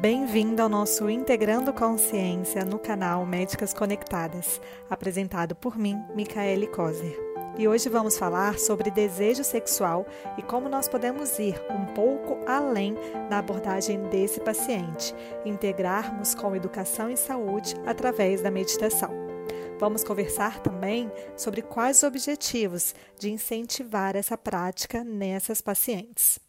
[0.00, 7.14] bem-vindo ao nosso Integrando Consciência no canal Médicas Conectadas, apresentado por mim, Micaele Kozer.
[7.58, 10.06] E hoje vamos falar sobre desejo sexual
[10.38, 12.94] e como nós podemos ir um pouco além
[13.28, 19.10] na abordagem desse paciente, integrarmos com educação e saúde através da meditação.
[19.78, 26.40] Vamos conversar também sobre quais os objetivos de incentivar essa prática nessas pacientes.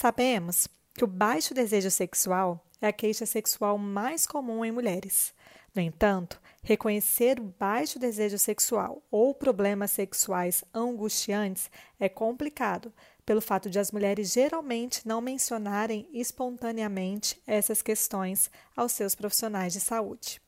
[0.00, 5.34] Sabemos que o baixo desejo sexual é a queixa sexual mais comum em mulheres.
[5.74, 12.92] No entanto, reconhecer o baixo desejo sexual ou problemas sexuais angustiantes é complicado,
[13.26, 19.80] pelo fato de as mulheres geralmente não mencionarem espontaneamente essas questões aos seus profissionais de
[19.80, 20.40] saúde.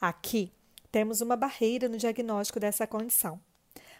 [0.00, 0.52] Aqui
[0.92, 3.40] temos uma barreira no diagnóstico dessa condição.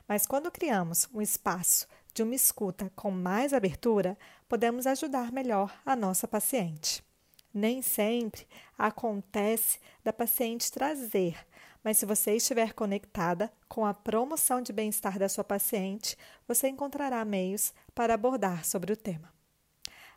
[0.06, 4.16] Mas quando criamos um espaço de uma escuta com mais abertura,
[4.48, 7.04] podemos ajudar melhor a nossa paciente.
[7.52, 8.46] Nem sempre
[8.78, 11.36] acontece da paciente trazer,
[11.84, 16.16] mas se você estiver conectada com a promoção de bem-estar da sua paciente,
[16.48, 19.30] você encontrará meios para abordar sobre o tema.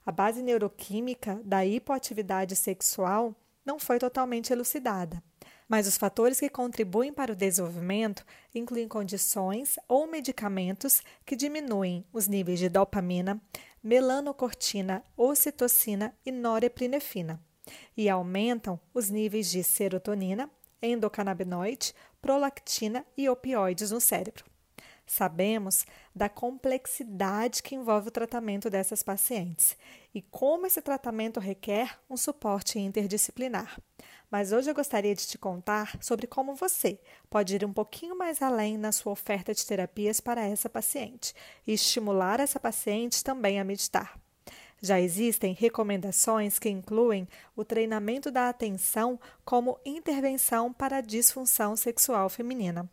[0.06, 5.22] A base neuroquímica da hipoatividade sexual não foi totalmente elucidada,
[5.70, 12.28] mas os fatores que contribuem para o desenvolvimento incluem condições ou medicamentos que diminuem os
[12.28, 13.40] níveis de dopamina,
[13.84, 17.40] melanocortina, ocitocina e norepinefrina
[17.96, 20.50] e aumentam os níveis de serotonina,
[20.82, 24.46] endocannabinoide, prolactina e opioides no cérebro.
[25.06, 29.76] Sabemos da complexidade que envolve o tratamento dessas pacientes
[30.14, 33.80] e como esse tratamento requer um suporte interdisciplinar.
[34.30, 37.00] Mas hoje eu gostaria de te contar sobre como você
[37.30, 41.34] pode ir um pouquinho mais além na sua oferta de terapias para essa paciente
[41.66, 44.20] e estimular essa paciente também a meditar.
[44.82, 52.30] Já existem recomendações que incluem o treinamento da atenção como intervenção para a disfunção sexual
[52.30, 52.90] feminina.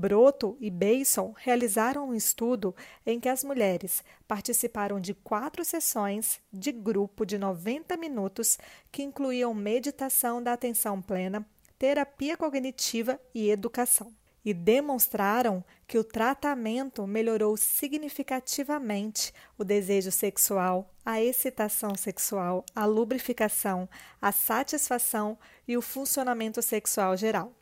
[0.00, 2.74] Broto e Bason realizaram um estudo
[3.04, 8.56] em que as mulheres participaram de quatro sessões de grupo de 90 minutos
[8.90, 11.46] que incluíam meditação da atenção plena,
[11.78, 14.10] terapia cognitiva e educação.
[14.42, 23.86] E demonstraram que o tratamento melhorou significativamente o desejo sexual, a excitação sexual, a lubrificação,
[24.18, 27.59] a satisfação e o funcionamento sexual geral.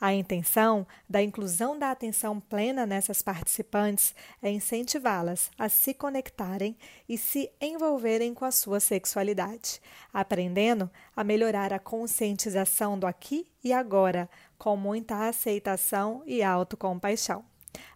[0.00, 6.76] A intenção da inclusão da atenção plena nessas participantes é incentivá-las a se conectarem
[7.08, 9.80] e se envolverem com a sua sexualidade,
[10.14, 17.44] aprendendo a melhorar a conscientização do aqui e agora, com muita aceitação e autocompaixão.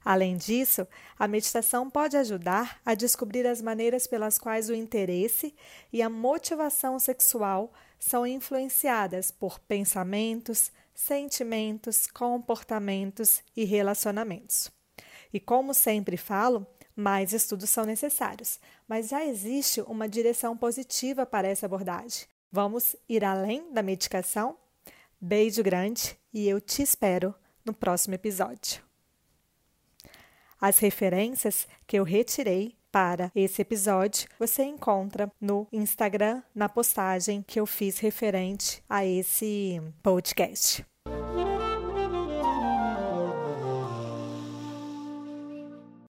[0.05, 0.87] Além disso,
[1.19, 5.55] a meditação pode ajudar a descobrir as maneiras pelas quais o interesse
[5.93, 14.71] e a motivação sexual são influenciadas por pensamentos, sentimentos, comportamentos e relacionamentos.
[15.33, 21.49] E como sempre falo, mais estudos são necessários, mas já existe uma direção positiva para
[21.49, 22.27] essa abordagem.
[22.51, 24.59] Vamos ir além da medicação?
[25.19, 28.92] Beijo grande e eu te espero no próximo episódio.
[30.63, 37.59] As referências que eu retirei para esse episódio você encontra no Instagram, na postagem que
[37.59, 40.87] eu fiz referente a esse podcast.